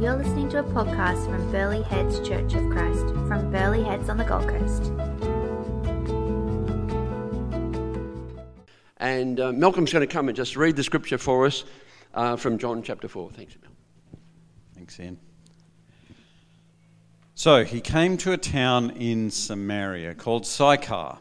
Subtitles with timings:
[0.00, 4.16] You're listening to a podcast from Burleigh Heads Church of Christ from Burleigh Heads on
[4.16, 4.86] the Gold Coast.
[8.96, 11.64] And uh, Malcolm's going to come and just read the scripture for us
[12.14, 13.30] uh, from John chapter 4.
[13.32, 13.72] Thanks, Mel.
[14.74, 15.18] Thanks, Ian.
[17.34, 21.18] So he came to a town in Samaria called Sychar,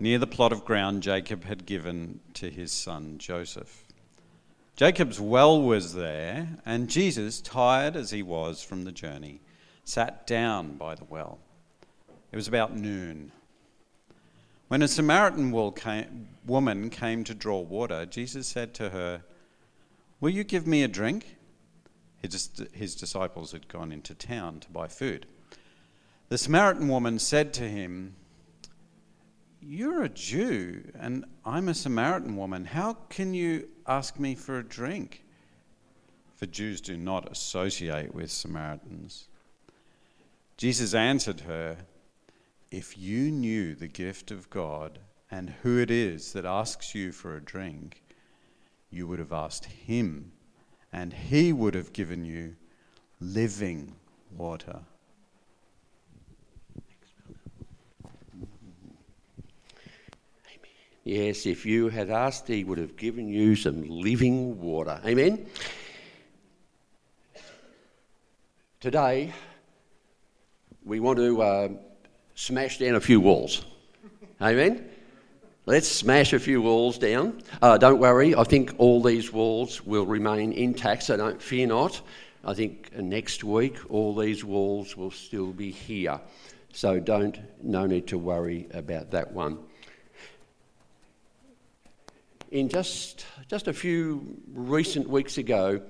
[0.00, 3.81] near the plot of ground Jacob had given to his son Joseph.
[4.74, 9.40] Jacob's well was there, and Jesus, tired as he was from the journey,
[9.84, 11.38] sat down by the well.
[12.32, 13.32] It was about noon.
[14.68, 15.50] When a Samaritan
[16.46, 19.22] woman came to draw water, Jesus said to her,
[20.20, 21.36] Will you give me a drink?
[22.22, 25.26] His disciples had gone into town to buy food.
[26.30, 28.14] The Samaritan woman said to him,
[29.64, 32.64] You're a Jew, and I'm a Samaritan woman.
[32.64, 35.24] How can you ask me for a drink?
[36.34, 39.28] For Jews do not associate with Samaritans.
[40.56, 41.76] Jesus answered her,
[42.72, 44.98] If you knew the gift of God
[45.30, 48.02] and who it is that asks you for a drink,
[48.90, 50.32] you would have asked him,
[50.92, 52.56] and he would have given you
[53.20, 53.94] living
[54.36, 54.80] water.
[61.04, 65.00] Yes, if you had asked, he would have given you some living water.
[65.04, 65.46] Amen?
[68.78, 69.32] Today,
[70.84, 71.68] we want to uh,
[72.36, 73.64] smash down a few walls.
[74.40, 74.88] Amen?
[75.66, 77.42] Let's smash a few walls down.
[77.60, 82.00] Uh, don't worry, I think all these walls will remain intact, so don't fear not.
[82.44, 86.20] I think next week all these walls will still be here.
[86.72, 89.58] So don't, no need to worry about that one
[92.52, 95.80] in just, just a few recent weeks ago,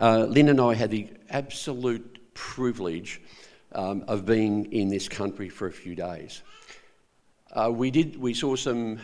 [0.00, 3.20] uh, Lynn and I had the absolute privilege
[3.72, 6.42] um, of being in this country for a few days.
[7.50, 8.16] Uh, we did.
[8.16, 9.00] We saw some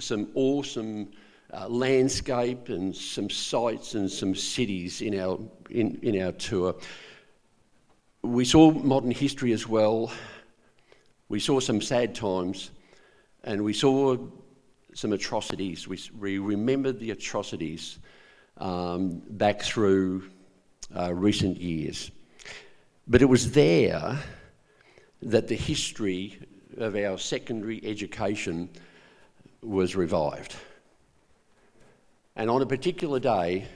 [0.00, 1.12] some awesome
[1.52, 5.38] uh, landscape and some sights and some cities in our
[5.70, 6.74] in, in our tour.
[8.22, 10.10] We saw modern history as well.
[11.28, 12.72] We saw some sad times,
[13.44, 14.16] and we saw
[14.94, 15.86] some atrocities.
[15.86, 17.98] We, we remembered the atrocities
[18.58, 20.30] um, back through
[20.96, 22.10] uh, recent years.
[23.06, 24.18] But it was there
[25.22, 26.38] that the history
[26.78, 28.68] of our secondary education
[29.62, 30.54] was revived.
[32.36, 33.66] And on a particular day,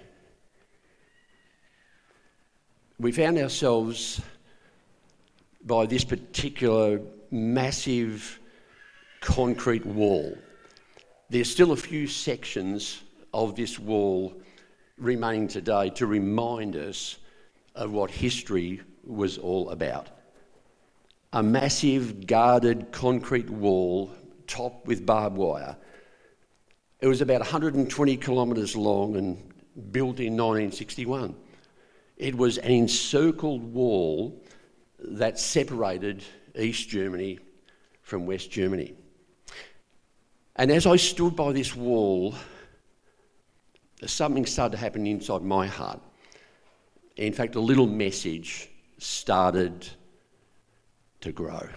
[2.99, 4.21] we found ourselves
[5.65, 7.01] by this particular
[7.31, 8.41] massive
[9.21, 10.37] concrete wall
[11.31, 13.03] there's still a few sections
[13.35, 14.35] of this wall
[14.97, 17.19] remaining today to remind us
[17.75, 20.09] of what history was all about.
[21.35, 24.11] A massive guarded concrete wall
[24.47, 25.77] topped with barbed wire.
[27.01, 29.37] It was about 120 kilometres long and
[29.93, 31.37] built in 1961.
[32.17, 34.43] It was an encircled wall
[34.99, 36.25] that separated
[36.59, 37.39] East Germany
[38.03, 38.95] from West Germany.
[40.59, 42.35] And as I stood by this wall,
[44.05, 46.01] something started to happen inside my heart.
[47.17, 49.89] In fact, a little message started
[51.21, 51.69] to grow.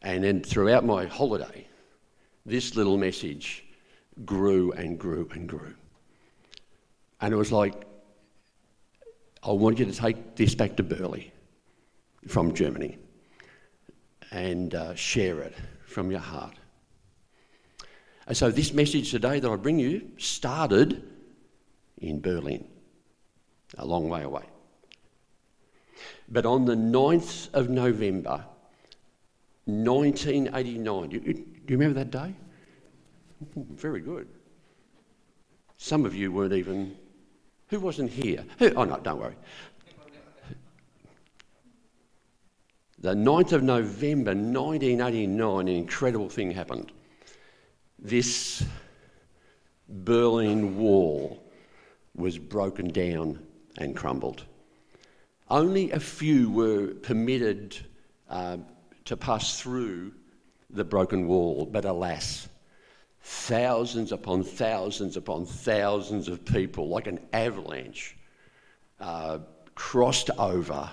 [0.00, 1.66] And then throughout my holiday,
[2.46, 3.64] this little message
[4.24, 5.74] grew and grew and grew.
[7.20, 7.86] And it was like,
[9.42, 11.30] I want you to take this back to Burleigh
[12.26, 12.98] from Germany
[14.30, 16.54] and uh, share it from your heart.
[18.26, 21.02] And so, this message today that I bring you started
[21.98, 22.68] in Berlin,
[23.78, 24.44] a long way away.
[26.28, 28.44] But on the 9th of November,
[29.64, 32.34] 1989, do you, remember that day?
[33.56, 34.28] Very good.
[35.76, 36.96] Some of you weren't even.
[37.68, 38.44] Who wasn't here?
[38.58, 39.34] Who, oh, no, don't worry.
[43.00, 46.92] The 9th of November 1989, an incredible thing happened
[48.02, 48.64] this
[49.88, 51.40] Berlin Wall
[52.16, 53.38] was broken down
[53.78, 54.44] and crumbled.
[55.48, 57.76] Only a few were permitted
[58.28, 58.58] uh,
[59.04, 60.12] to pass through
[60.70, 62.48] the broken wall, but alas,
[63.20, 68.16] thousands upon thousands upon thousands of people, like an avalanche,
[68.98, 69.38] uh,
[69.74, 70.90] crossed over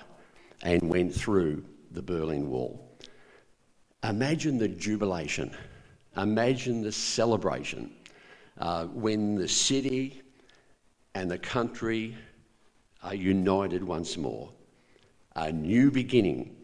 [0.62, 2.86] and went through the Berlin Wall.
[4.04, 5.54] Imagine the jubilation
[6.16, 7.92] Imagine the celebration
[8.58, 10.22] uh, when the city
[11.14, 12.16] and the country
[13.02, 14.50] are united once more.
[15.36, 16.56] A new beginning,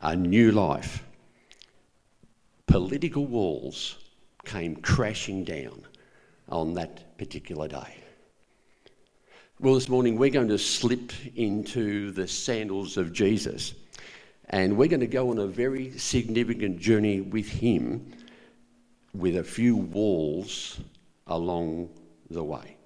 [0.00, 1.04] a new life.
[2.66, 3.98] Political walls
[4.44, 5.82] came crashing down
[6.48, 7.96] on that particular day.
[9.60, 13.74] Well, this morning we're going to slip into the sandals of Jesus
[14.50, 18.12] and we're going to go on a very significant journey with him
[19.14, 20.80] with a few walls
[21.26, 21.88] along
[22.30, 22.76] the way.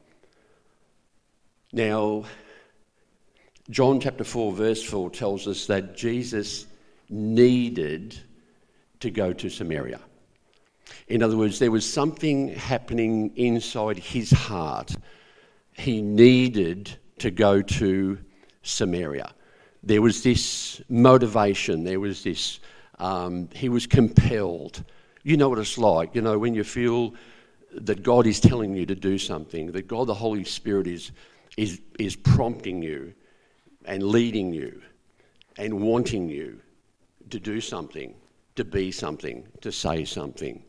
[1.72, 2.24] Now,
[3.70, 6.66] John chapter 4, verse 4 tells us that Jesus
[7.10, 8.18] needed
[9.00, 10.00] to go to Samaria.
[11.08, 14.94] In other words, there was something happening inside his heart.
[15.72, 18.18] He needed to go to
[18.62, 19.34] Samaria.
[19.82, 22.60] There was this motivation, there was this,
[22.98, 24.84] um, he was compelled.
[25.22, 27.14] You know what it's like, you know, when you feel
[27.72, 31.12] that God is telling you to do something, that God, the Holy Spirit, is,
[31.56, 33.12] is, is prompting you
[33.84, 34.80] and leading you
[35.58, 36.60] and wanting you
[37.30, 38.14] to do something,
[38.56, 40.62] to be something, to say something.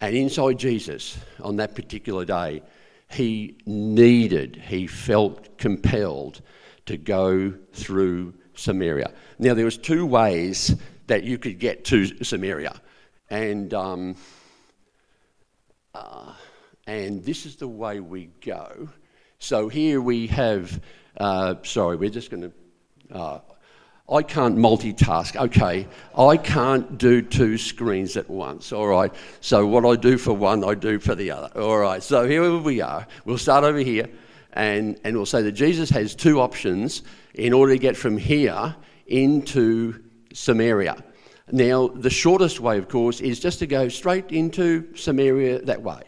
[0.00, 2.62] And inside Jesus, on that particular day,
[3.10, 6.40] he needed, he felt compelled
[6.86, 9.12] to go through Samaria.
[9.38, 10.74] Now, there was two ways
[11.06, 12.80] that you could get to Samaria.
[13.30, 14.16] And, um,
[15.94, 16.32] uh,
[16.86, 18.88] and this is the way we go.
[19.38, 20.80] So here we have,
[21.16, 23.40] uh, sorry, we're just going to, uh,
[24.08, 25.34] I can't multitask.
[25.34, 28.70] Okay, I can't do two screens at once.
[28.70, 29.12] All right.
[29.40, 31.58] So what I do for one, I do for the other.
[31.58, 32.02] All right.
[32.02, 33.06] So here we are.
[33.24, 34.10] We'll start over here,
[34.52, 38.76] and and we'll say that Jesus has two options in order to get from here
[39.06, 40.02] into
[40.34, 41.02] Samaria.
[41.52, 46.02] Now, the shortest way, of course, is just to go straight into Samaria that way.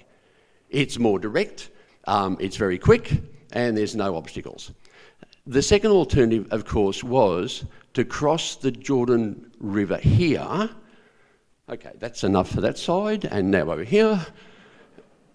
[0.70, 1.70] It's more direct.
[2.06, 3.12] Um, it's very quick,
[3.52, 4.72] and there's no obstacles.
[5.46, 10.70] The second alternative, of course, was to cross the Jordan River here.
[11.68, 14.24] Okay, that's enough for that side, and now over here.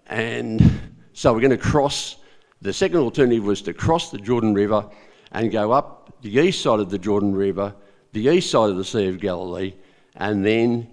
[0.06, 0.80] And
[1.12, 2.16] so we're going to cross.
[2.60, 4.88] The second alternative was to cross the Jordan River
[5.30, 7.74] and go up the east side of the Jordan River,
[8.12, 9.74] the east side of the Sea of Galilee,
[10.16, 10.88] and then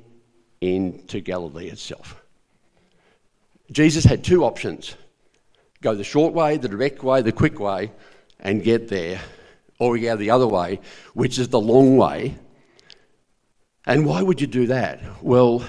[0.61, 2.21] into Galilee itself.
[3.71, 4.95] Jesus had two options
[5.81, 7.91] go the short way, the direct way, the quick way,
[8.41, 9.21] and get there
[9.79, 10.79] or go the other way,
[11.13, 12.37] which is the long way.
[13.85, 14.99] And why would you do that?
[15.23, 15.63] Well,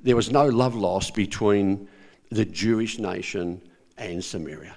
[0.00, 1.88] there was no love lost between
[2.30, 3.62] the Jewish nation
[3.96, 4.76] and Samaria.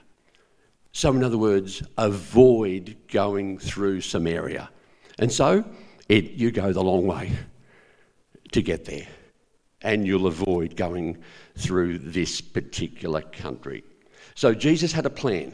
[0.92, 4.70] So, in other words, avoid going through Samaria.
[5.18, 5.66] And so,
[6.08, 7.32] it, you go the long way
[8.52, 9.08] to get there,
[9.82, 11.18] and you'll avoid going
[11.56, 13.84] through this particular country.
[14.36, 15.54] So, Jesus had a plan.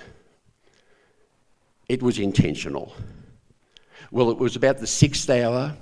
[1.90, 2.95] It was intentional.
[4.12, 5.75] Well, it was about the sixth hour.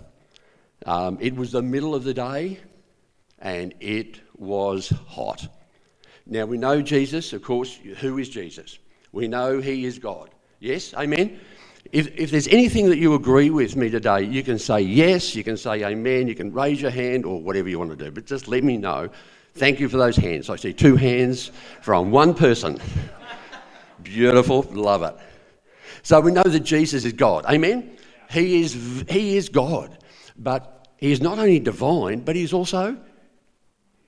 [0.86, 2.60] Um, it was the middle of the day,
[3.40, 5.48] and it was hot.
[6.26, 7.76] Now, we know Jesus, of course.
[8.00, 8.80] Who is Jesus?
[9.12, 10.30] We know he is God.
[10.60, 10.94] Yes?
[10.94, 11.40] Amen?
[11.92, 15.44] If, if there's anything that you agree with me today, you can say yes, you
[15.44, 18.12] can say amen, you can raise your hand or whatever you want to do.
[18.12, 19.10] But just let me know.
[19.56, 20.50] Thank you for those hands.
[20.50, 21.52] I see two hands
[21.82, 22.80] from one person.
[24.04, 24.62] Beautiful.
[24.72, 25.16] Love it.
[26.04, 27.46] So we know that Jesus is God.
[27.46, 27.98] Amen?
[28.30, 29.98] He is, he is God.
[30.38, 32.98] But he is not only divine, but he's also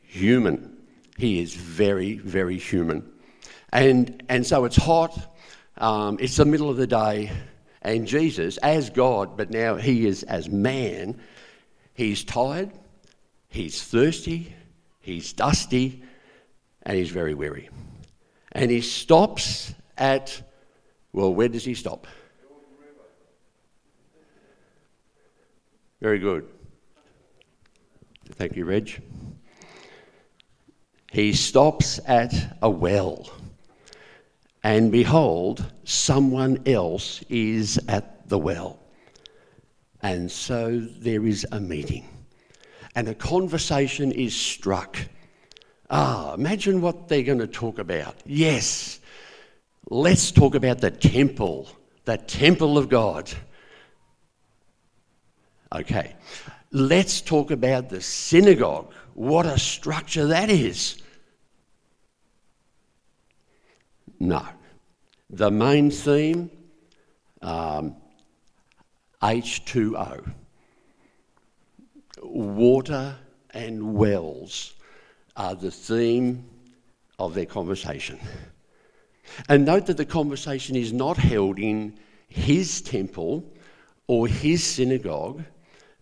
[0.01, 0.77] human.
[1.17, 3.11] He is very, very human.
[3.71, 5.35] And, and so it's hot,
[5.77, 7.31] um, it's the middle of the day,
[7.83, 11.19] and Jesus, as God, but now he is as man,
[11.93, 12.71] he's tired,
[13.49, 14.55] he's thirsty,
[15.01, 16.03] he's dusty,
[16.83, 17.69] and he's very weary.
[18.53, 20.41] And he stops at
[21.13, 22.07] well, where does he stop?
[26.01, 26.47] Very good.
[28.31, 29.01] Thank you, Reg.
[31.11, 33.29] He stops at a well,
[34.63, 38.79] and behold, someone else is at the well.
[40.01, 42.07] And so there is a meeting,
[42.95, 44.97] and a conversation is struck.
[45.89, 48.15] Ah, imagine what they're going to talk about.
[48.25, 48.99] Yes,
[49.89, 51.67] Let's talk about the temple,
[52.05, 53.31] the temple of God.
[55.73, 56.15] Okay,
[56.71, 58.93] let's talk about the synagogue.
[59.13, 60.97] What a structure that is.
[64.19, 64.45] No.
[65.29, 66.49] The main theme
[67.41, 67.95] um,
[69.21, 70.33] H2O.
[72.21, 73.15] Water
[73.51, 74.73] and wells
[75.35, 76.45] are the theme
[77.19, 78.19] of their conversation.
[79.49, 83.43] And note that the conversation is not held in his temple
[84.07, 85.43] or his synagogue,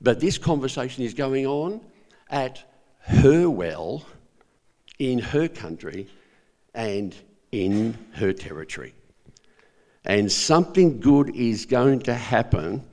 [0.01, 1.81] but this conversation is going on
[2.29, 2.63] at
[2.99, 4.05] her well,
[4.99, 6.07] in her country,
[6.73, 7.15] and
[7.51, 8.93] in her territory.
[10.05, 12.83] And something good is going to happen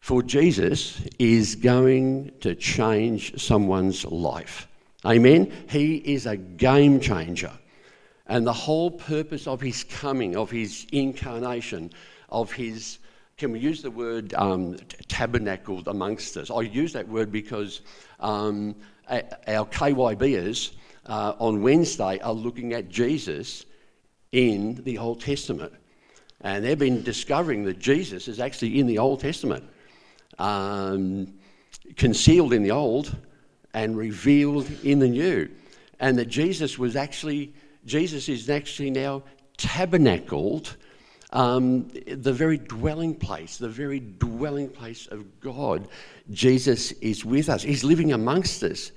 [0.00, 4.66] for Jesus is going to change someone's life.
[5.04, 5.52] Amen?
[5.68, 7.52] He is a game changer.
[8.26, 11.92] And the whole purpose of his coming, of his incarnation,
[12.28, 12.98] of his,
[13.36, 14.76] can we use the word um,
[15.08, 16.50] tabernacled amongst us?
[16.50, 17.82] I use that word because
[18.20, 18.74] um,
[19.08, 20.72] our KYBers
[21.06, 23.64] uh, on Wednesday are looking at Jesus
[24.32, 25.72] in the Old Testament.
[26.42, 29.64] And they've been discovering that Jesus is actually in the Old Testament,
[30.38, 31.34] um,
[31.96, 33.14] concealed in the Old
[33.74, 35.50] and revealed in the New.
[35.98, 37.52] And that Jesus was actually,
[37.84, 39.22] Jesus is actually now
[39.58, 40.76] tabernacled,
[41.32, 45.88] um, the very dwelling place, the very dwelling place of God.
[46.30, 48.92] Jesus is with us, He's living amongst us.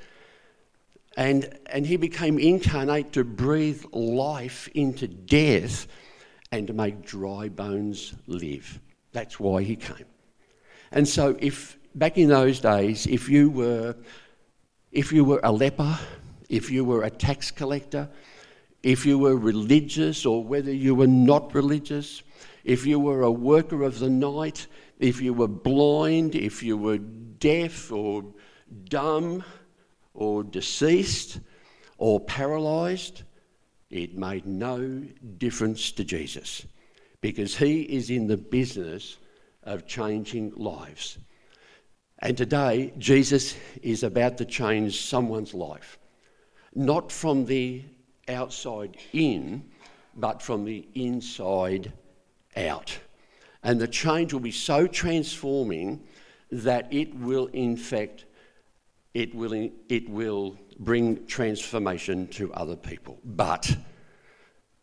[1.15, 5.87] And, and he became incarnate to breathe life into death
[6.51, 8.79] and to make dry bones live.
[9.11, 10.05] That's why he came.
[10.91, 13.95] And so, if back in those days, if you were,
[14.91, 15.99] if you were a leper,
[16.49, 18.09] if you were a tax collector,
[18.81, 22.21] if you were religious or whether you were not religious,
[22.63, 24.67] if you were a worker of the night,
[24.99, 28.23] if you were blind, if you were deaf or
[28.85, 29.43] dumb
[30.13, 31.39] or deceased
[31.97, 33.23] or paralyzed,
[33.89, 35.03] it made no
[35.37, 36.65] difference to Jesus
[37.21, 39.17] because he is in the business
[39.63, 41.17] of changing lives.
[42.19, 45.99] And today, Jesus is about to change someone's life,
[46.73, 47.83] not from the
[48.27, 49.63] outside in,
[50.15, 51.91] but from the inside
[52.55, 52.97] out.
[53.63, 56.03] And the change will be so transforming
[56.51, 58.25] that it will, in fact,
[59.13, 63.19] it will, it will bring transformation to other people.
[63.23, 63.75] But,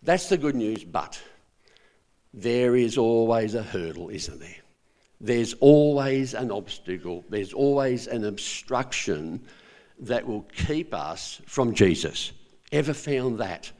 [0.02, 1.20] that's the good news, but
[2.32, 4.56] there is always a hurdle, isn't there?
[5.20, 9.44] There's always an obstacle, there's always an obstruction
[9.98, 12.32] that will keep us from Jesus.
[12.72, 13.70] Ever found that?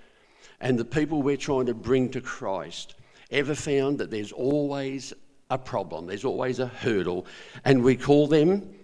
[0.61, 2.97] And the people we're trying to bring to Christ,
[3.31, 5.15] ever found that there's always
[5.49, 7.25] a problem, there's always a hurdle,
[7.65, 8.75] and we call them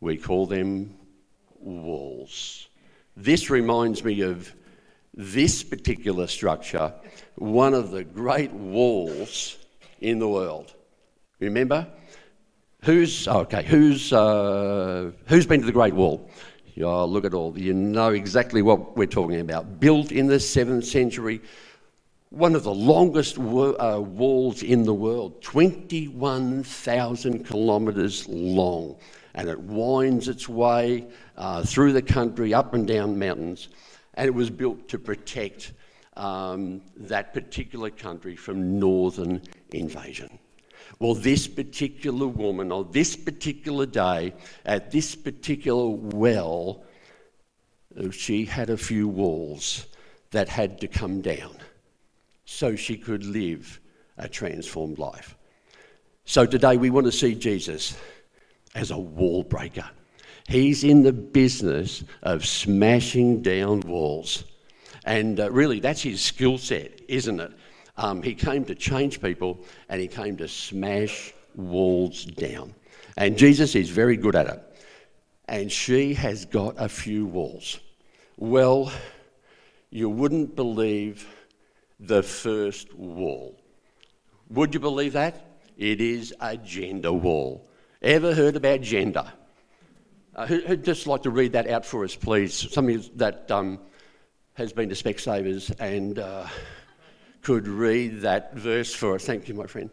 [0.00, 0.96] we call them
[1.58, 2.68] walls.
[3.16, 4.54] This reminds me of
[5.14, 6.92] this particular structure,
[7.36, 9.56] one of the great walls
[10.00, 10.74] in the world.
[11.40, 11.86] Remember?
[12.82, 13.64] Who's okay?
[13.64, 16.30] Who's uh, who's been to the Great Wall?
[16.82, 17.58] Oh, look at all.
[17.58, 19.80] You know exactly what we're talking about.
[19.80, 21.40] Built in the seventh century,
[22.28, 28.96] one of the longest uh, walls in the world, 21,000 kilometres long
[29.36, 33.68] and it winds its way uh, through the country, up and down mountains.
[34.14, 35.72] And it was built to protect
[36.16, 40.38] um, that particular country from northern invasion.
[40.98, 44.32] Well, this particular woman, on this particular day,
[44.64, 46.82] at this particular well,
[48.10, 49.86] she had a few walls
[50.30, 51.56] that had to come down
[52.46, 53.80] so she could live
[54.16, 55.36] a transformed life.
[56.24, 57.96] So today we want to see Jesus
[58.76, 59.88] as a wall breaker.
[60.46, 64.44] He's in the business of smashing down walls.
[65.04, 67.52] And uh, really, that's his skill set, isn't it?
[67.96, 72.74] Um, he came to change people and he came to smash walls down.
[73.16, 74.62] And Jesus is very good at it.
[75.48, 77.80] And she has got a few walls.
[78.36, 78.92] Well,
[79.90, 81.26] you wouldn't believe
[81.98, 83.58] the first wall.
[84.50, 85.46] Would you believe that?
[85.78, 87.66] It is a gender wall.
[88.02, 89.24] Ever heard about gender?
[90.34, 92.52] Uh, who, would just like to read that out for us, please?
[92.70, 93.80] Somebody that um,
[94.54, 96.46] has been to Specsavers and uh,
[97.40, 99.24] could read that verse for us.
[99.24, 99.88] Thank you, my friend.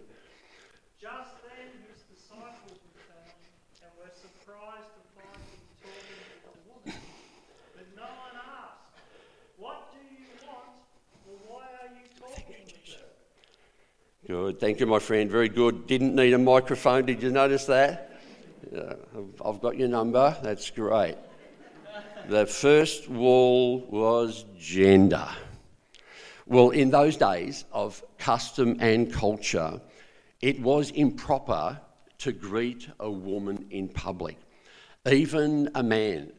[1.02, 3.40] Just then his disciples returned
[3.84, 5.88] and were surprised to find him
[6.44, 7.00] talking with a woman.
[7.74, 9.00] But no one asked,
[9.56, 10.76] What do you want,
[11.24, 13.08] or why are you talking with her?
[14.26, 14.58] Good.
[14.58, 15.30] Thank you, my friend.
[15.30, 15.86] Very good.
[15.86, 17.06] Didn't need a microphone.
[17.06, 18.22] Did you notice that?
[18.72, 18.94] Yeah,
[19.44, 20.38] I've got your number.
[20.42, 21.18] That's great.
[22.30, 25.28] The first wall was gender.
[26.46, 29.82] Well, in those days of custom and culture,
[30.40, 31.82] it was improper
[32.20, 34.38] to greet a woman in public.
[35.06, 36.32] Even a man,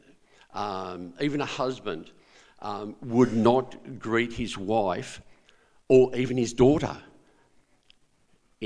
[0.54, 2.12] um, even a husband,
[2.62, 5.20] um, would not greet his wife
[5.88, 6.96] or even his daughter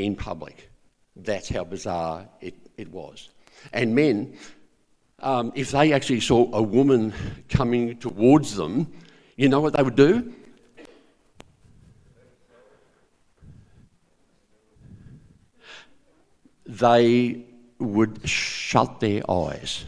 [0.05, 0.71] in public.
[1.17, 3.28] That's how bizarre it, it was.
[3.73, 4.37] And men,
[5.21, 7.12] um, if they actually saw a woman
[7.49, 8.93] coming towards them,
[9.37, 10.33] you know what they would do?
[16.67, 17.45] They
[17.78, 19.85] would shut their eyes.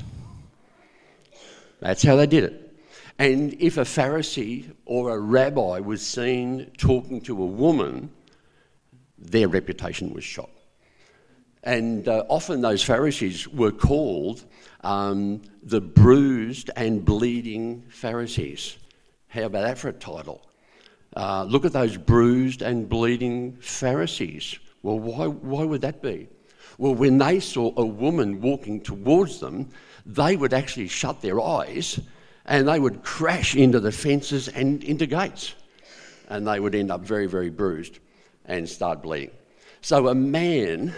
[1.80, 2.70] That's how they did it.
[3.18, 8.10] And if a Pharisee or a rabbi was seen talking to a woman,
[9.20, 10.50] their reputation was shot.
[11.62, 14.44] And uh, often those Pharisees were called
[14.82, 18.78] um, the bruised and bleeding Pharisees.
[19.28, 20.46] How about that for a title?
[21.14, 24.58] Uh, look at those bruised and bleeding Pharisees.
[24.82, 26.28] Well, why, why would that be?
[26.78, 29.68] Well, when they saw a woman walking towards them,
[30.06, 32.00] they would actually shut their eyes
[32.46, 35.54] and they would crash into the fences and into gates.
[36.28, 37.98] And they would end up very, very bruised
[38.44, 39.30] and start bleeding.
[39.80, 40.94] So a man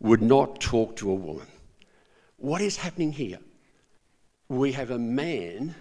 [0.00, 1.46] would not talk to a woman.
[2.36, 3.38] What is happening here?
[4.48, 5.74] We have a man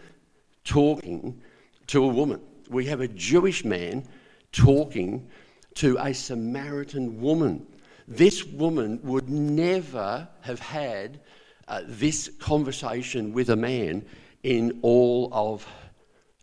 [0.64, 1.42] talking
[1.88, 2.42] to a woman.
[2.70, 4.08] We have a Jewish man
[4.52, 5.28] talking
[5.76, 7.66] to a Samaritan woman.
[8.08, 11.22] This woman would never have had
[11.68, 14.06] uh, this conversation with a man
[14.44, 15.68] in all of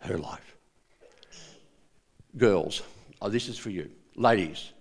[0.00, 0.56] her life.
[2.36, 2.82] Girls,
[3.20, 3.90] oh, this is for you.
[4.14, 4.72] Ladies,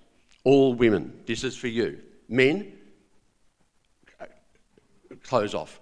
[0.43, 1.99] all women, this is for you.
[2.27, 2.73] Men,
[5.23, 5.79] close off.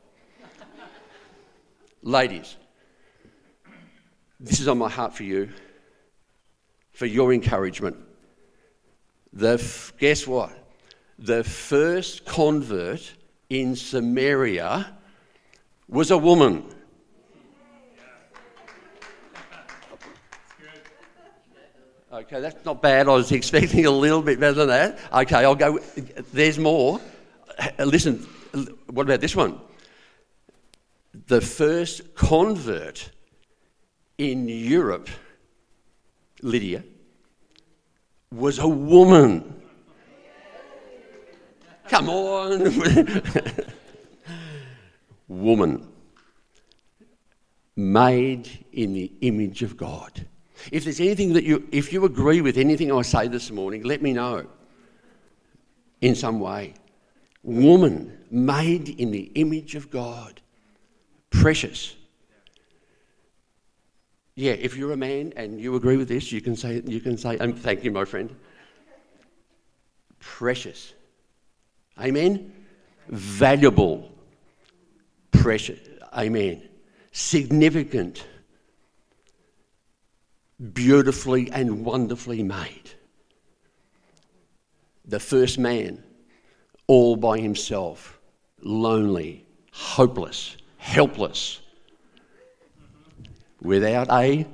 [2.01, 2.55] Ladies,
[4.39, 5.49] this is on my heart for you,
[6.91, 7.97] for your encouragement.
[9.33, 9.57] The,
[9.97, 10.51] guess what?
[11.17, 13.13] The first convert
[13.49, 14.95] in Samaria
[15.87, 16.65] was a woman.
[22.15, 23.09] Okay, that's not bad.
[23.09, 24.99] I was expecting a little bit better than that.
[25.11, 25.79] Okay, I'll go.
[26.31, 27.01] There's more.
[27.59, 28.25] Uh, listen,
[28.87, 29.59] what about this one?
[31.27, 33.11] The first convert
[34.17, 35.09] in Europe,
[36.41, 36.85] Lydia,
[38.31, 39.61] was a woman.
[41.89, 42.81] Come on.
[45.27, 45.85] woman.
[47.75, 50.25] Made in the image of God.
[50.71, 54.01] If there's anything that you, if you agree with anything I say this morning, let
[54.01, 54.45] me know
[56.01, 56.73] in some way.
[57.43, 60.41] Woman made in the image of God.
[61.29, 61.95] Precious.
[64.35, 67.17] Yeah, if you're a man and you agree with this, you can say, you can
[67.17, 68.35] say, um, thank you, my friend.
[70.19, 70.93] Precious.
[71.99, 72.51] Amen?
[73.07, 74.11] Valuable.
[75.31, 75.79] Precious.
[76.13, 76.67] Amen.
[77.11, 78.25] Significant.
[80.73, 82.91] Beautifully and wonderfully made.
[85.03, 86.03] The first man,
[86.87, 88.19] all by himself,
[88.61, 91.61] lonely, hopeless, helpless,
[93.61, 94.47] without a.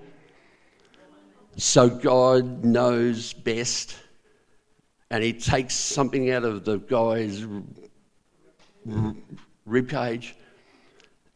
[1.58, 3.96] So God knows best
[5.12, 7.46] and he takes something out of the guy's
[9.66, 10.36] rib cage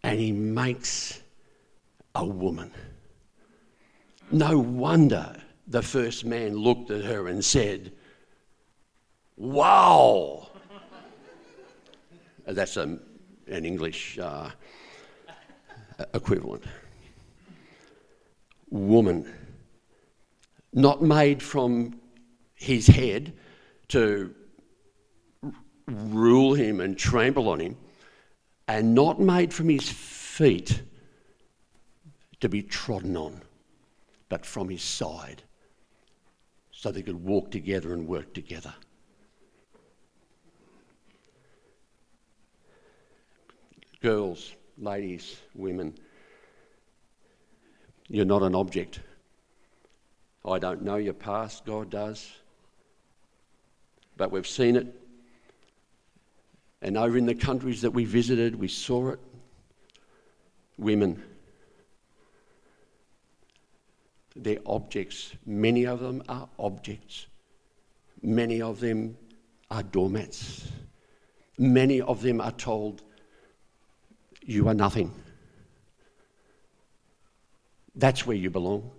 [0.02, 1.22] and he makes
[2.16, 2.72] a woman.
[4.32, 5.36] No wonder
[5.68, 7.92] the first man looked at her and said,
[9.38, 10.50] Wow!
[12.46, 13.00] That's a,
[13.48, 14.50] an English uh,
[16.14, 16.64] equivalent.
[18.70, 19.32] Woman.
[20.74, 22.00] Not made from
[22.56, 23.34] his head,
[23.90, 24.34] to
[25.88, 27.78] rule him and trample on him,
[28.68, 30.82] and not made from his feet
[32.40, 33.42] to be trodden on,
[34.30, 35.44] but from his side,
[36.72, 38.74] so they could walk together and work together.
[44.02, 45.96] Girls, ladies, women,
[48.08, 49.00] you're not an object.
[50.44, 52.32] I don't know your past, God does
[54.18, 54.88] but we've seen it.
[56.82, 59.20] And over in the countries that we visited, we saw it.
[60.78, 61.22] Women.
[64.36, 65.34] They're objects.
[65.46, 67.28] Many of them are objects.
[68.22, 69.18] Many of them
[69.72, 70.68] are doormats.
[71.58, 73.02] Many of them are told,
[74.46, 75.14] You are nothing.
[77.96, 78.92] That's where you belong.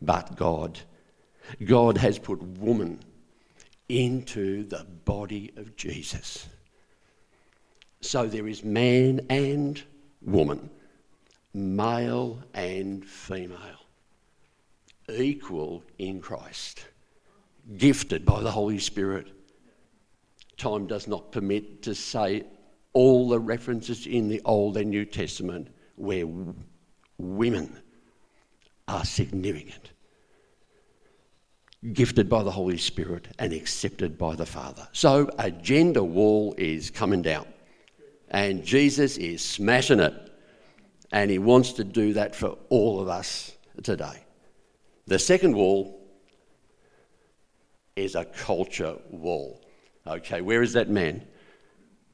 [0.00, 0.80] But God
[1.64, 3.00] God has put woman
[3.88, 6.48] into the body of Jesus.
[8.00, 9.82] So there is man and
[10.22, 10.70] woman,
[11.54, 13.86] male and female,
[15.08, 16.86] equal in Christ.
[17.76, 19.28] gifted by the Holy Spirit.
[20.56, 22.44] Time does not permit to say
[22.92, 26.26] all the references in the Old and New Testament where
[27.18, 27.80] women
[28.88, 29.92] are significant.
[31.92, 34.86] Gifted by the Holy Spirit and accepted by the Father.
[34.92, 37.46] So a gender wall is coming down.
[38.30, 40.31] And Jesus is smashing it.
[41.12, 44.24] And he wants to do that for all of us today.
[45.06, 46.00] The second wall
[47.96, 49.60] is a culture wall.
[50.06, 51.26] Okay, where is that man?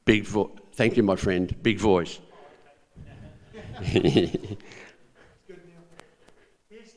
[0.05, 0.51] Big voice.
[0.73, 1.55] Thank you, my friend.
[1.63, 2.19] Big voice.
[3.79, 4.09] His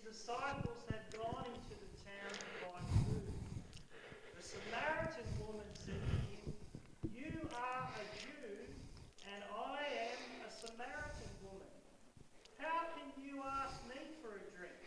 [0.02, 3.22] disciples had gone into the town to buy food.
[4.36, 6.52] The Samaritan woman said to him,
[7.14, 8.66] You are a Jew,
[9.28, 11.70] and I am a Samaritan woman.
[12.58, 14.78] How can you ask me for a drink?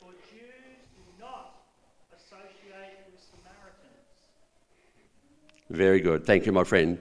[0.00, 1.62] For Jews do not
[2.10, 3.98] associate with Samaritans.
[5.70, 6.24] Very good.
[6.24, 6.98] Thank you, my friend.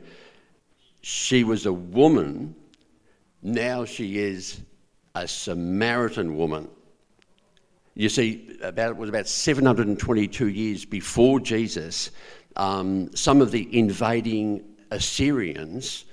[1.02, 2.56] She was a woman.
[3.42, 4.62] Now she is
[5.16, 6.68] a Samaritan woman.
[7.96, 12.12] You see, about it was about 722 years before Jesus.
[12.56, 16.06] Um, some of the invading Assyrians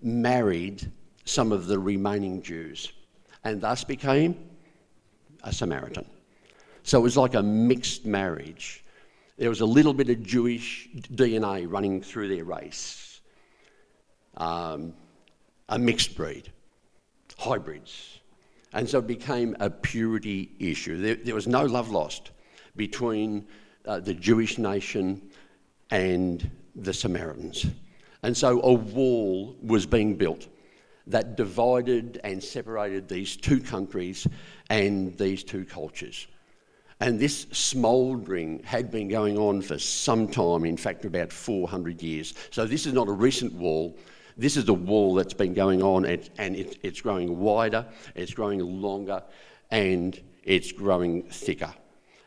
[0.00, 0.90] married
[1.24, 2.92] some of the remaining Jews,
[3.44, 4.36] and thus became
[5.42, 6.06] a Samaritan.
[6.84, 8.84] So it was like a mixed marriage.
[9.38, 13.20] There was a little bit of Jewish DNA running through their race.
[14.36, 14.94] Um,
[15.68, 16.50] a mixed breed,
[17.36, 18.20] hybrids.
[18.72, 21.00] And so it became a purity issue.
[21.00, 22.30] There, there was no love lost
[22.76, 23.46] between
[23.86, 25.30] uh, the Jewish nation
[25.90, 27.66] and the Samaritans.
[28.22, 30.48] And so a wall was being built
[31.06, 34.26] that divided and separated these two countries
[34.70, 36.26] and these two cultures.
[37.00, 42.34] And this smouldering had been going on for some time, in fact, about 400 years.
[42.50, 43.96] So this is not a recent wall.
[44.38, 48.34] This is a wall that's been going on, and, and it, it's growing wider, it's
[48.34, 49.22] growing longer,
[49.70, 51.72] and it's growing thicker.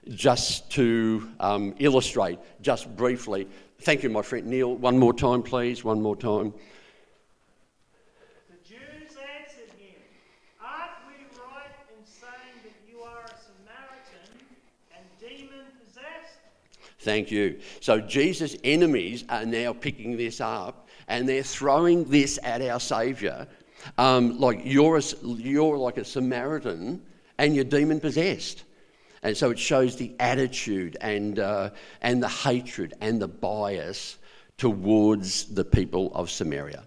[0.09, 3.47] Just to um, illustrate, just briefly,
[3.81, 4.75] thank you, my friend Neil.
[4.75, 5.83] One more time, please.
[5.83, 6.51] One more time.
[8.49, 10.01] The Jews answered him,
[10.59, 14.33] Aren't we right in saying that you are a Samaritan
[14.95, 16.39] and demon possessed?
[16.99, 17.59] Thank you.
[17.79, 23.47] So Jesus' enemies are now picking this up and they're throwing this at our Saviour.
[23.97, 27.01] Um, like you're, a, you're like a Samaritan
[27.37, 28.63] and you're demon possessed.
[29.23, 34.17] And so it shows the attitude and, uh, and the hatred and the bias
[34.57, 36.83] towards the people of Samaria.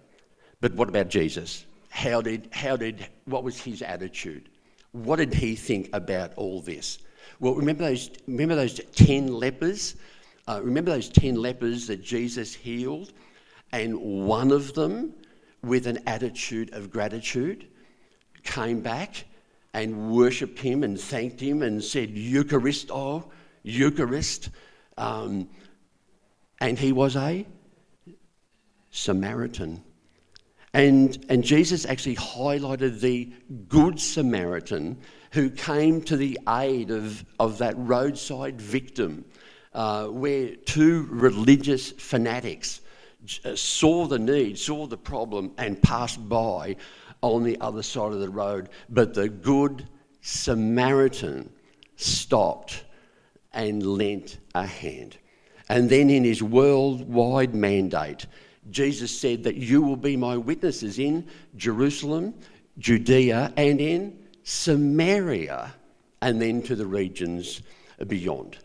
[0.61, 1.65] But what about Jesus?
[1.89, 4.49] How did, how did, what was his attitude?
[4.91, 6.99] What did he think about all this?
[7.39, 9.95] Well, remember those, remember those 10 lepers?
[10.47, 13.13] Uh, remember those 10 lepers that Jesus healed?
[13.71, 15.13] And one of them,
[15.63, 17.67] with an attitude of gratitude,
[18.43, 19.25] came back
[19.73, 23.31] and worshipped him and thanked him and said, Eucharist, oh,
[23.63, 24.49] Eucharist.
[24.97, 25.49] Um,
[26.59, 27.45] and he was a
[28.91, 29.83] Samaritan.
[30.73, 33.31] And, and Jesus actually highlighted the
[33.67, 34.97] Good Samaritan
[35.31, 39.25] who came to the aid of, of that roadside victim,
[39.73, 42.81] uh, where two religious fanatics
[43.45, 46.75] uh, saw the need, saw the problem, and passed by
[47.21, 48.69] on the other side of the road.
[48.89, 49.87] But the Good
[50.21, 51.51] Samaritan
[51.95, 52.83] stopped
[53.53, 55.17] and lent a hand.
[55.69, 58.25] And then in his worldwide mandate,
[58.69, 62.33] Jesus said that you will be my witnesses in Jerusalem,
[62.77, 65.73] Judea, and in Samaria,
[66.21, 67.61] and then to the regions
[68.07, 68.57] beyond.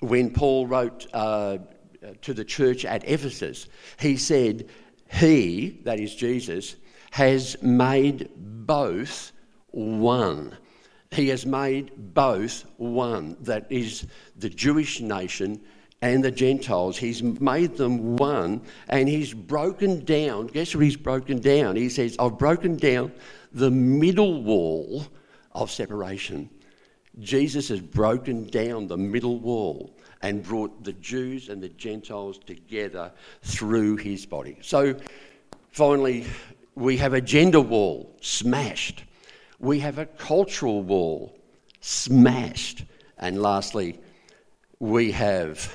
[0.00, 1.58] When Paul wrote uh,
[2.22, 4.68] to the church at Ephesus, he said,
[5.10, 6.76] He, that is Jesus,
[7.10, 9.32] has made both
[9.70, 10.56] one.
[11.10, 15.60] He has made both one, that is the Jewish nation
[16.00, 16.96] and the Gentiles.
[16.96, 20.46] He's made them one and he's broken down.
[20.46, 21.76] Guess what he's broken down?
[21.76, 23.12] He says, I've broken down
[23.52, 25.06] the middle wall
[25.52, 26.50] of separation.
[27.18, 33.10] Jesus has broken down the middle wall and brought the Jews and the Gentiles together
[33.42, 34.58] through his body.
[34.62, 34.94] So
[35.72, 36.26] finally,
[36.74, 39.04] we have a gender wall smashed,
[39.58, 41.36] we have a cultural wall
[41.80, 42.84] smashed,
[43.18, 43.98] and lastly,
[44.78, 45.74] we have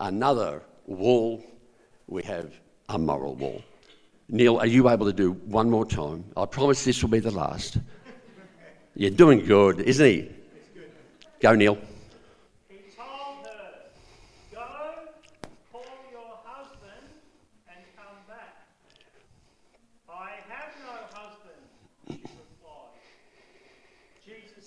[0.00, 1.42] another wall,
[2.08, 2.52] we have
[2.88, 3.62] a moral wall.
[4.28, 6.24] Neil, are you able to do one more time?
[6.36, 7.78] I promise this will be the last.
[8.94, 10.28] You're doing good, isn't he?
[11.40, 11.78] Go, Neil.
[12.68, 13.70] He told her,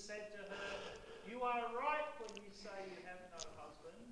[0.04, 0.68] said to her,
[1.30, 4.04] You are right when you say you have no husband.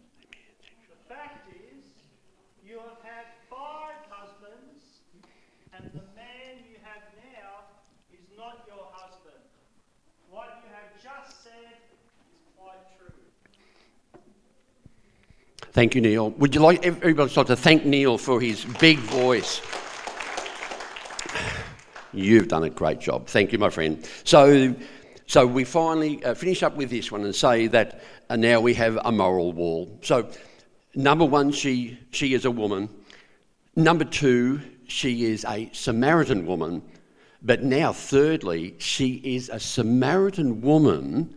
[0.89, 1.85] The fact is,
[2.65, 5.05] you have had five husbands,
[5.77, 7.69] and the man you have now
[8.09, 9.45] is not your husband.
[10.31, 11.42] What you have just said is quite true.
[15.73, 16.31] Thank you, Neil.
[16.33, 19.63] Would you like everybody start to thank Neil for his big voice?
[22.13, 23.27] You've done a great job.
[23.27, 24.07] Thank you, my friend.
[24.25, 24.75] So,
[25.27, 28.75] so we finally uh, finish up with this one and say that uh, now we
[28.75, 29.99] have a moral wall.
[30.03, 30.29] So,
[30.95, 32.91] number one, she she is a woman.
[33.75, 36.83] Number two, she is a Samaritan woman.
[37.41, 41.35] But now, thirdly, she is a Samaritan woman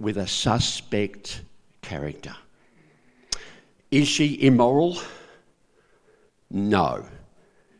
[0.00, 1.42] with a suspect
[1.82, 2.34] character.
[3.90, 4.98] Is she immoral?
[6.50, 7.04] No.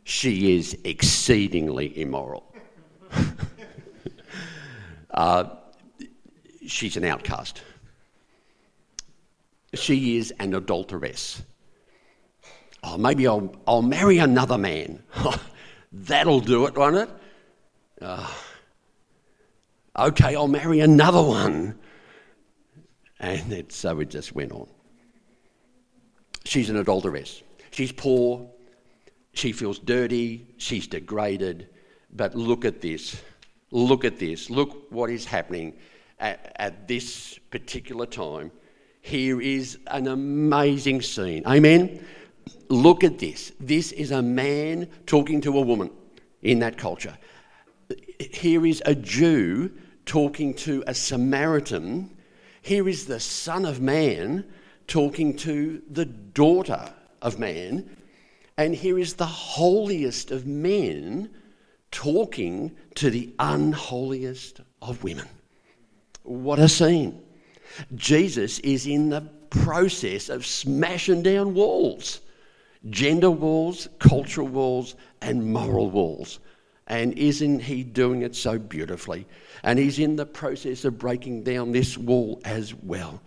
[0.03, 2.43] She is exceedingly immoral.
[5.11, 5.45] uh,
[6.65, 7.63] she's an outcast.
[9.73, 11.41] She is an adulteress.
[12.83, 15.01] Oh, maybe I'll, I'll marry another man.
[15.91, 17.09] That'll do it, won't it?
[18.01, 18.29] Uh,
[19.97, 21.79] okay, I'll marry another one.
[23.21, 24.67] And it, so it just went on.
[26.43, 27.43] She's an adulteress.
[27.69, 28.49] She's poor.
[29.33, 30.47] She feels dirty.
[30.57, 31.69] She's degraded.
[32.11, 33.21] But look at this.
[33.69, 34.49] Look at this.
[34.49, 35.73] Look what is happening
[36.19, 38.51] at, at this particular time.
[39.01, 41.43] Here is an amazing scene.
[41.47, 42.03] Amen.
[42.69, 43.51] Look at this.
[43.59, 45.91] This is a man talking to a woman
[46.41, 47.17] in that culture.
[48.19, 49.71] Here is a Jew
[50.05, 52.15] talking to a Samaritan.
[52.61, 54.45] Here is the Son of Man
[54.87, 57.97] talking to the daughter of man.
[58.57, 61.29] And here is the holiest of men
[61.91, 65.27] talking to the unholiest of women.
[66.23, 67.21] What a scene.
[67.95, 72.21] Jesus is in the process of smashing down walls
[72.89, 76.39] gender walls, cultural walls, and moral walls.
[76.91, 79.25] And isn't he doing it so beautifully?
[79.63, 83.21] And he's in the process of breaking down this wall as well.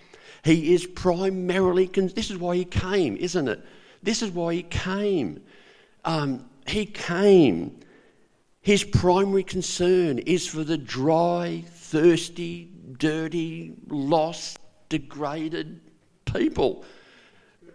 [0.45, 3.65] He is primarily, con- this is why he came, isn't it?
[4.03, 5.43] This is why he came.
[6.05, 7.81] Um, he came.
[8.61, 14.59] His primary concern is for the dry, thirsty, dirty, lost,
[14.91, 15.81] degraded
[16.27, 16.85] people,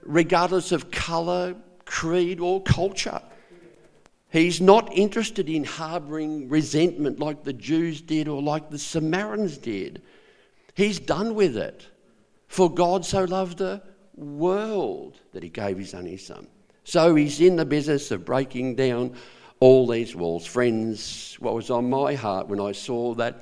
[0.03, 3.21] regardless of colour, creed, or culture.
[4.31, 10.03] He's not interested in harbouring resentment like the Jews did or like the Samaritans did.
[10.75, 11.87] He's done with it.
[12.47, 13.81] For God so loved the
[14.15, 16.47] world that he gave his only son.
[16.83, 19.15] So he's in the business of breaking down
[19.59, 20.45] all these walls.
[20.45, 23.41] Friends, what was on my heart when I saw that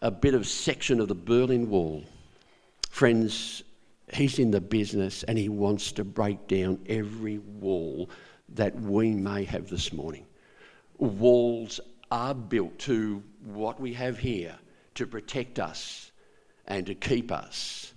[0.00, 2.04] a bit of section of the Berlin Wall.
[2.90, 3.62] Friends,
[4.12, 8.08] he's in the business and he wants to break down every wall
[8.54, 10.26] that we may have this morning.
[10.98, 11.80] Walls
[12.10, 14.56] are built to what we have here
[14.94, 16.10] to protect us
[16.66, 17.92] and to keep us,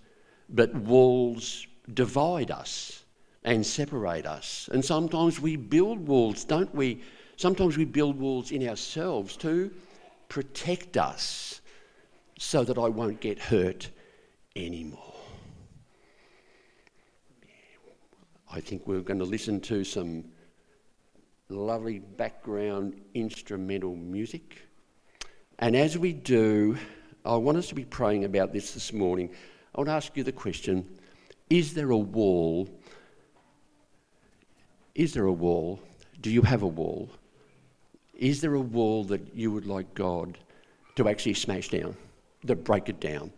[0.50, 3.04] but walls divide us
[3.44, 4.70] and separate us.
[4.72, 7.02] And sometimes we build walls, don't we?
[7.38, 9.72] Sometimes we build walls in ourselves to
[10.30, 11.62] protect us
[12.38, 13.90] so that I won't get hurt
[14.56, 15.14] anymore.
[18.54, 20.26] I think we're going to listen to some
[21.52, 24.68] lovely background instrumental music.
[25.60, 26.78] And as we do,
[27.26, 29.30] I want us to be praying about this this morning.
[29.76, 30.88] I want to ask you the question
[31.50, 32.70] Is there a wall?
[34.96, 35.80] Is there a wall?
[36.22, 37.10] Do you have a wall?
[38.16, 40.38] Is there a wall that you would like God
[40.96, 41.96] to actually smash down,
[42.46, 43.32] to break it down,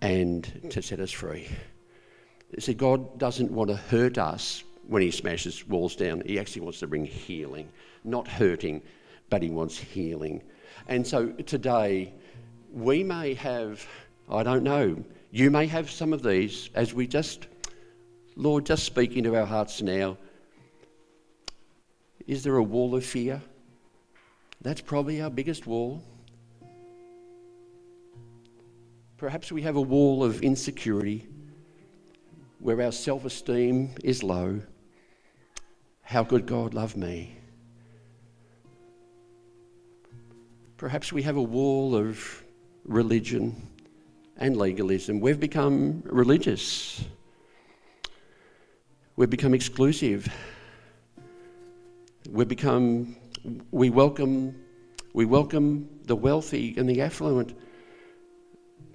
[0.00, 1.48] and to set us free?
[2.58, 6.20] See, God doesn't want to hurt us when He smashes walls down.
[6.26, 7.68] He actually wants to bring healing,
[8.02, 8.82] not hurting,
[9.30, 10.42] but He wants healing.
[10.88, 12.12] And so today,
[12.72, 13.86] we may have,
[14.28, 17.46] I don't know, you may have some of these as we just,
[18.34, 20.18] Lord, just speak into our hearts now.
[22.26, 23.40] Is there a wall of fear?
[24.60, 26.02] That's probably our biggest wall.
[29.18, 31.28] Perhaps we have a wall of insecurity
[32.58, 34.60] where our self esteem is low.
[36.10, 37.36] How could God love me?
[40.76, 42.42] Perhaps we have a wall of
[42.84, 43.68] religion
[44.36, 45.20] and legalism.
[45.20, 47.04] We've become religious.
[49.14, 50.28] We've become exclusive.
[52.28, 53.14] We've become,
[53.70, 54.56] we welcome,
[55.12, 57.56] we welcome the wealthy and the affluent.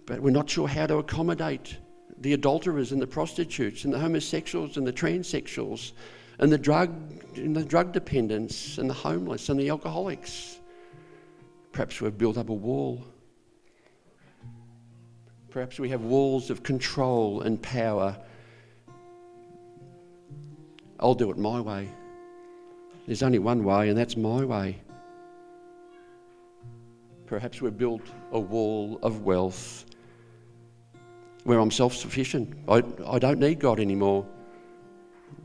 [0.06, 1.78] But we're not sure how to accommodate
[2.18, 5.94] the adulterers and the prostitutes and the homosexuals and the transsexuals
[6.40, 6.90] and the drug
[7.36, 10.60] and the drug dependents and the homeless and the alcoholics.
[11.72, 13.04] Perhaps we've built up a wall.
[15.50, 18.18] Perhaps we have walls of control and power.
[21.00, 21.90] I'll do it my way.
[23.06, 24.78] There's only one way, and that's my way.
[27.26, 29.86] Perhaps we've built a wall of wealth
[31.44, 32.58] where I'm self sufficient.
[32.68, 34.26] I, I don't need God anymore.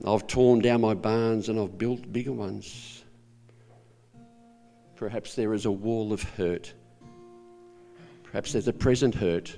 [0.07, 3.05] I've torn down my barns and I've built bigger ones.
[4.97, 6.73] Perhaps there is a wall of hurt.
[8.23, 9.57] Perhaps there's a present hurt.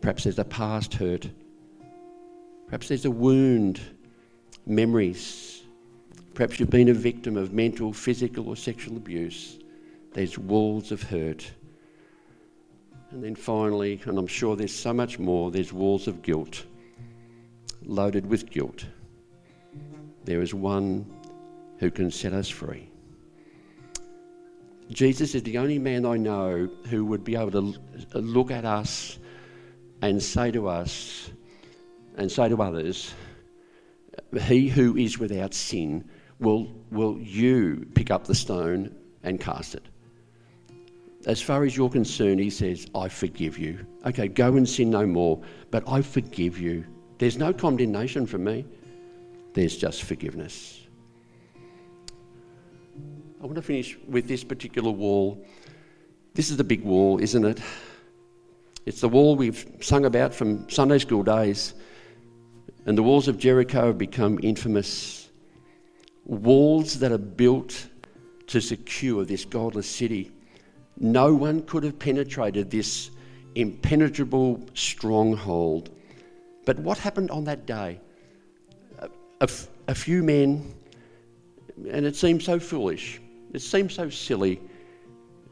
[0.00, 1.28] Perhaps there's a past hurt.
[2.66, 3.80] Perhaps there's a wound,
[4.66, 5.62] memories.
[6.34, 9.58] Perhaps you've been a victim of mental, physical, or sexual abuse.
[10.12, 11.50] There's walls of hurt.
[13.10, 16.64] And then finally, and I'm sure there's so much more, there's walls of guilt,
[17.88, 18.84] loaded with guilt.
[20.24, 21.06] There is one
[21.78, 22.90] who can set us free.
[24.90, 27.74] Jesus is the only man I know who would be able to
[28.14, 29.18] uh, look at us
[30.00, 31.30] and say to us
[32.16, 33.12] and say to others,
[34.42, 36.08] He who is without sin,
[36.40, 39.84] will, will you pick up the stone and cast it?
[41.26, 43.84] As far as you're concerned, he says, I forgive you.
[44.06, 46.84] Okay, go and sin no more, but I forgive you.
[47.18, 48.64] There's no condemnation for me,
[49.54, 50.80] there's just forgiveness.
[53.40, 55.44] I want to finish with this particular wall.
[56.34, 57.60] This is the big wall, isn't it?
[58.86, 61.74] It's the wall we've sung about from Sunday school days.
[62.86, 65.28] And the walls of Jericho have become infamous.
[66.24, 67.86] Walls that are built
[68.48, 70.32] to secure this godless city.
[70.98, 73.10] No one could have penetrated this
[73.54, 75.90] impenetrable stronghold.
[76.68, 77.98] But what happened on that day?
[79.40, 80.74] A, few men,
[81.88, 83.22] and it seemed so foolish,
[83.54, 84.60] it seemed so silly,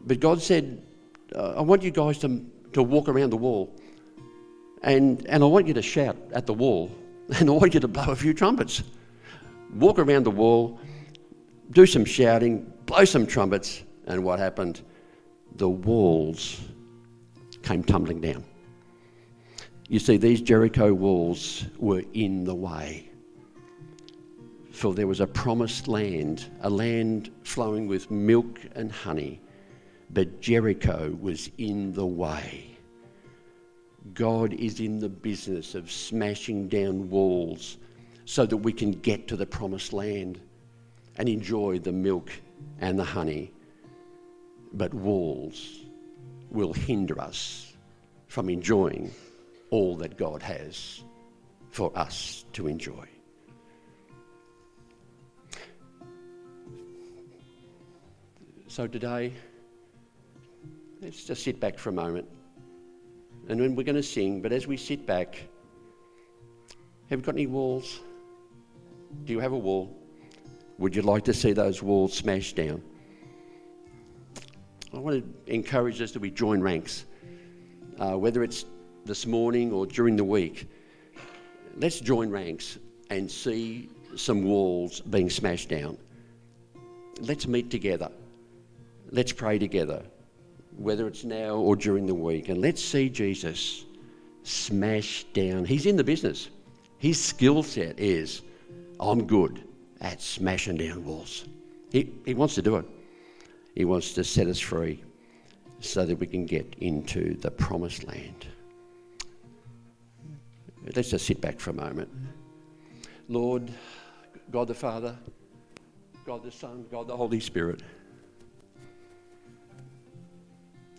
[0.05, 0.83] but God said,
[1.35, 3.75] uh, I want you guys to, to walk around the wall,
[4.83, 6.91] and, and I want you to shout at the wall,
[7.39, 8.83] and I want you to blow a few trumpets.
[9.73, 10.79] Walk around the wall,
[11.71, 14.83] do some shouting, blow some trumpets, and what happened?
[15.57, 16.61] the walls
[17.63, 18.45] came tumbling down.
[19.89, 23.09] You see, these Jericho walls were in the way.
[24.73, 29.41] For there was a promised land, a land flowing with milk and honey,
[30.11, 32.77] but Jericho was in the way.
[34.13, 37.79] God is in the business of smashing down walls
[38.25, 40.41] so that we can get to the promised land
[41.17, 42.31] and enjoy the milk
[42.81, 43.53] and the honey
[44.73, 45.81] but walls
[46.51, 47.75] will hinder us
[48.29, 49.11] from enjoying
[49.71, 51.03] all that God has
[51.71, 53.07] for us to enjoy.
[58.69, 59.33] So today,
[61.01, 62.29] let's just sit back for a moment.
[63.49, 65.37] And then we're going to sing, but as we sit back,
[67.09, 68.01] have you got any walls?
[69.25, 69.97] Do you have a wall?
[70.79, 72.83] Would you like to see those walls smashed down?
[74.93, 77.07] I want to encourage us that we join ranks,
[77.99, 78.65] uh, whether it's
[79.07, 80.69] this morning or during the week.
[81.77, 82.79] Let's join ranks
[83.11, 85.97] and see some walls being smashed down.
[87.21, 88.11] Let's meet together.
[89.11, 90.03] Let's pray together,
[90.77, 92.49] whether it's now or during the week.
[92.49, 93.85] And let's see Jesus
[94.43, 95.65] smash down.
[95.65, 96.51] He's in the business.
[96.99, 98.43] His skill set is
[98.99, 99.63] I'm good
[100.01, 101.45] at smashing down walls.
[101.93, 102.87] He, he wants to do it.
[103.75, 105.03] He wants to set us free
[105.81, 108.47] so that we can get into the promised land.
[110.95, 112.09] Let's just sit back for a moment.
[113.29, 113.71] Lord,
[114.51, 115.17] God the Father,
[116.25, 117.83] God the Son, God the Holy Spirit,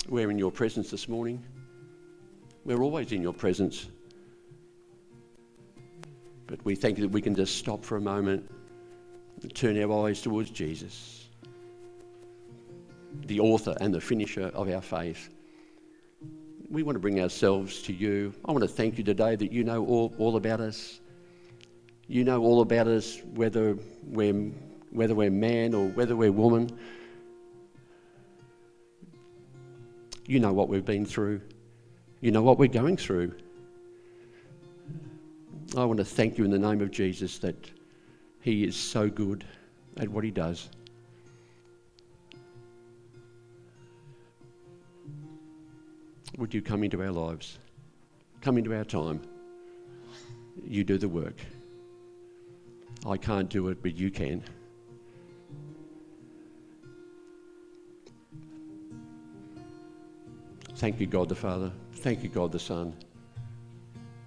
[0.09, 1.43] we're in your presence this morning.
[2.65, 3.87] We're always in your presence.
[6.47, 8.49] But we thank you that we can just stop for a moment
[9.41, 11.27] and turn our eyes towards Jesus
[13.25, 15.29] the author and the finisher of our faith.
[16.69, 18.33] We want to bring ourselves to you.
[18.43, 20.99] I want to thank you today that you know all, all about us.
[22.07, 24.51] You know all about us, whether we're,
[24.91, 26.69] whether we're man or whether we're woman.
[30.25, 31.39] You know what we've been through.
[32.19, 33.33] You know what we're going through.
[35.77, 37.55] I want to thank you in the name of Jesus that
[38.41, 39.45] He is so good
[39.95, 40.69] at what He does.
[46.37, 47.57] Would you come into our lives?
[48.41, 49.21] Come into our time.
[50.63, 51.35] You do the work.
[53.05, 54.43] I can't do it, but you can.
[60.75, 61.71] Thank you, God the Father.
[61.93, 62.93] Thank you, God the Son.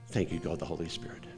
[0.08, 1.29] Thank you, God the Holy Spirit.